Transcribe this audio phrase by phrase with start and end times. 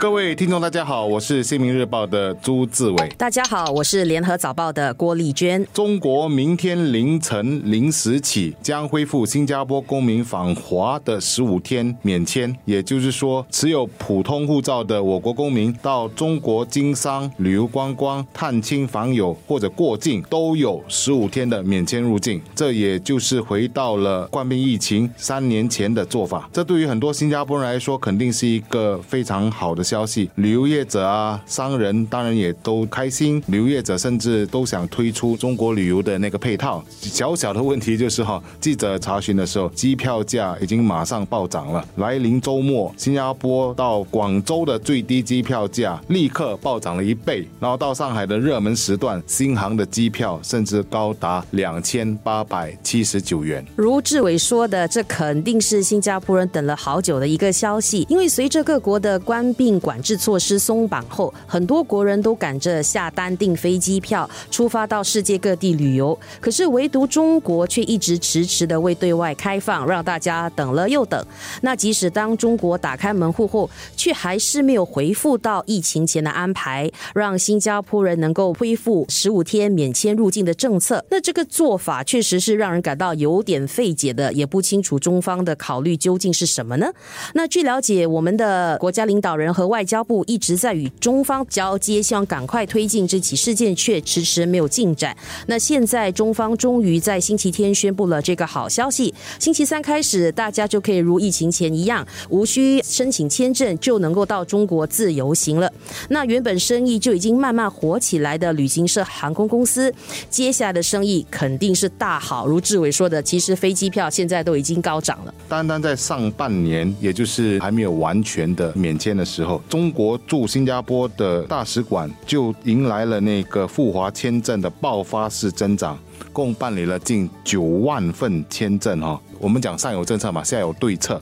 [0.00, 3.08] 各位听众，大家好，我是《新民日报》的朱志伟。
[3.18, 5.62] 大家好，我是《联合早报》的郭丽娟。
[5.74, 22.40] 中国明天凌晨零时起将恢复新加坡公民访华的十五天免签，也就是说，持有普通护照的我国公民到中国经商、旅游观光、探亲访友或者过境，都有十五天的免签入境。
[22.54, 26.48] 这也就是回到了冠病疫情三年前的做法。
[26.50, 29.84] 这对于很多新加坡人来说，肯定是一个非常好的。
[29.90, 33.42] 消息，旅游业者啊，商人当然也都开心。
[33.48, 36.80] 旅游业者甚至都想推出中国旅游的那个配套。
[37.00, 41.84] 小小的问题就是哈，记者查询的时候，机票价已经马上暴涨了。
[41.96, 47.44] 来临周末，新加坡到广州的最低机票价立刻暴涨了一倍。
[47.58, 53.66] 然后到上海的热门时段，新航的机票甚至高达两千八百七十九元。
[53.74, 59.79] 如志伟说的，这肯定是新加坡人等了好久的一个消息，因为随着各国的官病。
[59.80, 66.16] 管制措施松绑后，很多国人都赶着下单订飞机票，出发到世界各地旅游。
[66.40, 71.24] 可是唯独中国却一直迟迟的未对外开放，让大家等了又等。
[71.62, 81.04] 那即使当中国打开门户后，却还是没有回复到疫情前的安排，让新加坡人能够恢复十五天免签入境的政策。
[81.10, 86.90] 那这个做法确实是让人感到有点费解的，也不清楚中方的考虑究竟是什么呢？
[87.34, 95.16] 那据了解，我们的国家领导人和外交部一直在与中方交接，希望赶快推进这起事件，却迟迟没有进展。
[95.46, 105.72] 那现在中方终于在星期天宣布了这个好消息：星期三开始，大家就可以如疫情前一样，无需申请签证就能够到中国自由行了。
[106.08, 109.94] 那原本生意就已经慢慢火起来的旅行社、航空公司，
[110.28, 112.46] 接下来的生意肯定是大好。
[112.48, 115.32] 如志伟说的，其实飞机票现在都已经高涨了。
[115.48, 119.59] 单单在上半年，也就是还没有完全的免签的时候。
[119.68, 125.98] 中国驻新加坡的大使馆就迎来了那个赴华签证的爆发式增长，
[126.32, 129.20] 共办理了近九万份签证哈。
[129.38, 131.20] 我们讲上有政策嘛，下有对策，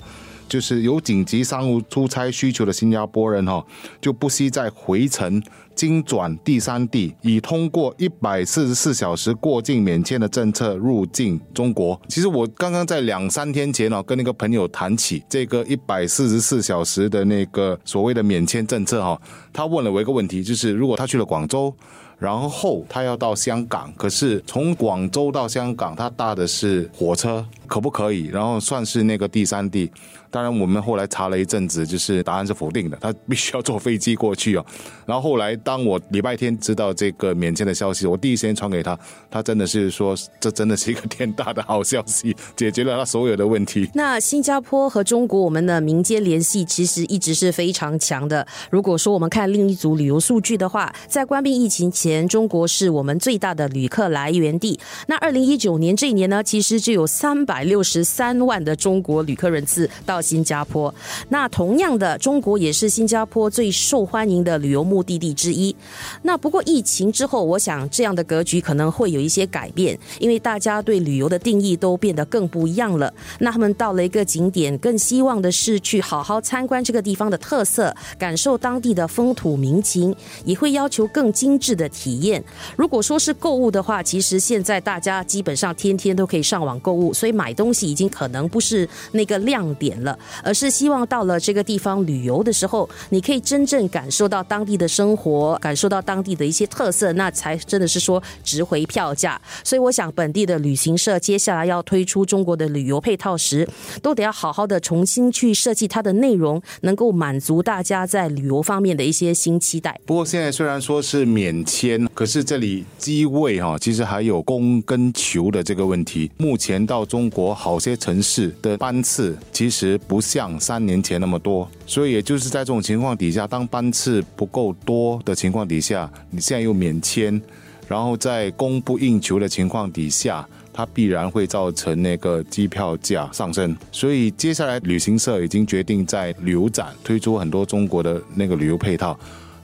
[0.48, 3.64] 就是有紧急商务出差需求的新加坡人哈，
[4.00, 5.42] 就不惜在回程。
[5.74, 12.00] 经转第三地，以通过一百四十四小时过境免签的政策入境中国。
[12.08, 19.22] 其实我刚刚在两三天前哦，跟那个朋友谈起这个一百四十四小时的那个所谓的免签政策哈，
[19.52, 21.72] 他问了我一个问题，就是如果他去了广州，
[22.18, 28.26] 然后他要到香港，可是从广州到香港他搭的是火车，可不可以？
[28.26, 29.90] 然后算是那个第三地。
[30.30, 34.66] 当然，我们后来查了一阵子，就是答案是否定的，他必须要坐飞机过去哦。
[35.06, 38.98] 然后后来，当我礼拜天知道这个免签的消息，我第一时间传给他，
[39.30, 43.88] 他真的是说，这真的是一个天大的好消息，解决了他所有的问题。
[43.94, 48.46] 那新加坡和中国，我们的民间联系其实一直是非常强的。
[48.70, 54.78] 如果说我们看另一组旅游数据的话，在关闭疫情前，中国是我们最大的旅客来源地。
[55.06, 60.22] 那二零一九年这一年呢，其实就有三百百六十三万的中国旅客人次到。
[60.28, 60.94] 新加坡，
[61.30, 65.74] 那同样的，中国也是新加坡最受欢迎的旅游目的地之一。
[66.22, 73.10] 那不过疫情之后，我想这样的格局可能会有一些改变，因为大家对旅游的定义都变得更不一样了。
[73.38, 80.14] 那他们到了一个景点，更希望的是去好好参观这个地方的特色，感受当地的风土民情，
[80.44, 82.44] 也会要求更精致的体验。
[82.76, 90.18] 如果说是购物的话，其实现在大家基本上天天都可以上网购物，所以买买东西已经可能不是那个亮点了。
[90.44, 99.40] 而是希望到了这个地方旅游的时候，你可以真正感受到当地的生活，感受到当地的一些特色，那才真的是说值回票价。
[99.64, 103.66] 所以我想，本地的旅行社接下来要推出中国的旅游配套时，
[104.02, 109.98] 都得要好好的重新去设计它的内容，能够满足大家在旅游方面的一些新期待。
[110.04, 116.30] 不过现在虽然说是免签，可是这里机位哈，其实还有供跟求的这个问题。
[116.36, 119.96] 目前到中国国好些城市的班次，其实。
[120.08, 127.40] 不像三年前那么多，所以也就是在这种情况底下，当班次不够多的情况底下，你现在又免签，
[127.86, 133.76] 然后在供不应求的情况底下，它必然会造成那个机票价上升。
[133.92, 139.18] 所以接下来旅行社已经决定在旅游展推出很多中国的那个旅游配套。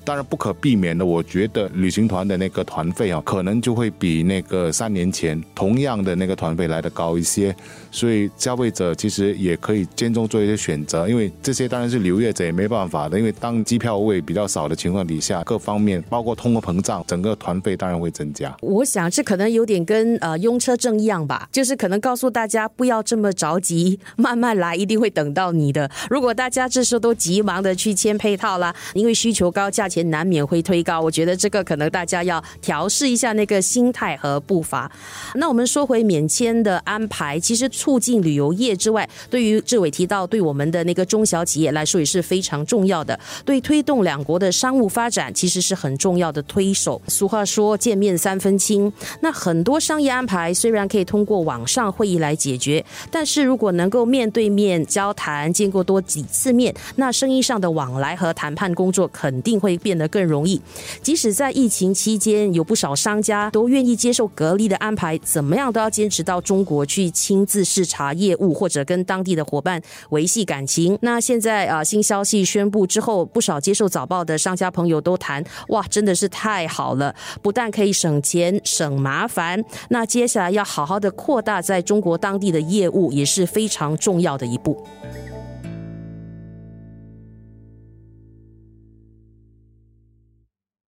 [0.05, 7.55] 当然不可避免的，我觉得旅行团的那个团费啊，可能就会比那个三年前同样的那个团费来的高一些。
[7.91, 18.55] 所以消费者其实也可以间中做一些选择，因为这些当然是旅游业者也没办法的，因为当机票位比较少的情况底下，各方面包括通货膨胀，整个团费当然会增加。
[18.61, 25.89] 我想这可能有点跟呃拥车证一样吧，就是可能告诉大家不要这么着急，慢慢来，一定会等到你的。
[26.11, 31.01] 如果大家这时候都急忙的去签配套啦，因为需求高，价钱难免会推高。
[31.01, 34.91] 我觉得这个可能大家要调试一下那个心态和步伐。
[35.35, 37.69] 那我们说回免签的安排，其实。
[37.75, 43.19] 促进旅游业之外，对于志伟提到，对我们的那个中小企业来说也是非常重要的。
[43.45, 47.03] 对推动两国的商务发展，其实是很重要的推手。
[47.09, 60.59] 俗话说见面三分亲，那很多商业安排虽然可以通过网上会议来解决，但是如果能够面对面交谈，见过多几次面，那生意上的往来和谈判工作肯定会变得更容易。
[61.03, 67.63] 即使在疫情期间，有不少商家都愿意接受隔离的安排，怎么样都要坚持到中国去亲自。
[67.75, 70.97] 视察业务或者跟当地的伙伴维系感情。
[71.03, 77.13] 那现在啊，新消息宣布之后，不少接受早报的商家朋友都谈，哇，真的是太好了！
[77.43, 84.81] 不但可以省钱省麻烦，那接下来要好好的扩大在中国当地的业务，也是非常重要的一步。